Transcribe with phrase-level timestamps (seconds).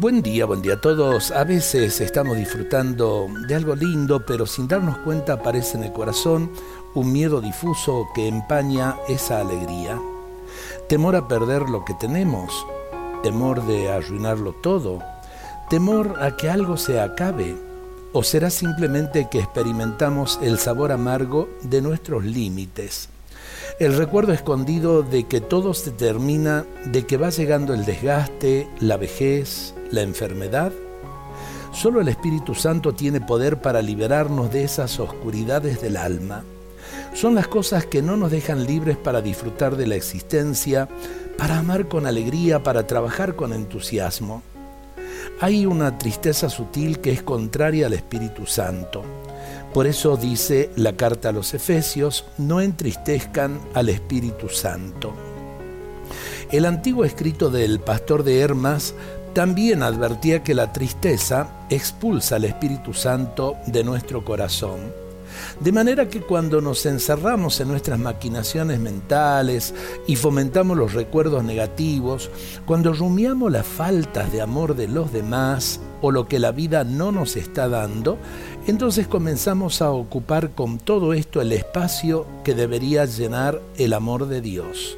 [0.00, 1.30] Buen día, buen día a todos.
[1.30, 6.50] A veces estamos disfrutando de algo lindo, pero sin darnos cuenta aparece en el corazón
[6.94, 10.00] un miedo difuso que empaña esa alegría.
[10.88, 12.66] Temor a perder lo que tenemos,
[13.22, 15.00] temor de arruinarlo todo,
[15.68, 17.54] temor a que algo se acabe,
[18.14, 23.10] o será simplemente que experimentamos el sabor amargo de nuestros límites
[23.80, 28.98] el recuerdo escondido de que todo se termina, de que va llegando el desgaste, la
[28.98, 30.70] vejez, la enfermedad.
[31.72, 36.44] Solo el Espíritu Santo tiene poder para liberarnos de esas oscuridades del alma.
[37.14, 40.86] Son las cosas que no nos dejan libres para disfrutar de la existencia,
[41.38, 44.42] para amar con alegría, para trabajar con entusiasmo.
[45.40, 49.02] Hay una tristeza sutil que es contraria al Espíritu Santo.
[49.72, 55.12] Por eso dice la carta a los Efesios, no entristezcan al Espíritu Santo.
[56.50, 58.94] El antiguo escrito del pastor de Hermas
[59.32, 65.09] también advertía que la tristeza expulsa al Espíritu Santo de nuestro corazón.
[65.60, 69.74] De manera que cuando nos encerramos en nuestras maquinaciones mentales
[70.06, 72.30] y fomentamos los recuerdos negativos,
[72.66, 77.12] cuando rumiamos las faltas de amor de los demás o lo que la vida no
[77.12, 78.18] nos está dando,
[78.66, 84.40] entonces comenzamos a ocupar con todo esto el espacio que debería llenar el amor de
[84.40, 84.96] Dios.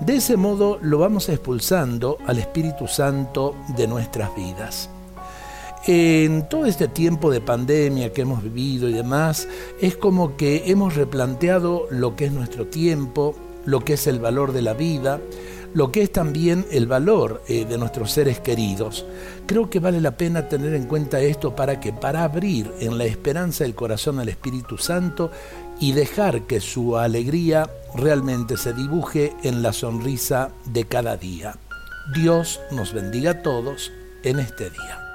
[0.00, 4.90] De ese modo lo vamos expulsando al Espíritu Santo de nuestras vidas.
[5.86, 9.48] En todo este tiempo de pandemia que hemos vivido y demás,
[9.80, 14.52] es como que hemos replanteado lo que es nuestro tiempo, lo que es el valor
[14.52, 15.20] de la vida,
[15.74, 19.04] lo que es también el valor eh, de nuestros seres queridos.
[19.46, 23.04] Creo que vale la pena tener en cuenta esto para que para abrir en la
[23.04, 25.32] esperanza del corazón al Espíritu Santo
[25.80, 31.56] y dejar que su alegría realmente se dibuje en la sonrisa de cada día.
[32.14, 33.90] Dios nos bendiga a todos
[34.22, 35.11] en este día.